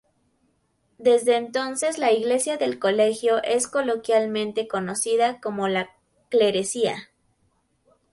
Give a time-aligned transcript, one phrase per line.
[0.97, 5.91] Desde entonces la iglesia del colegio es coloquialmente conocida como "la
[6.29, 7.09] Clerecía".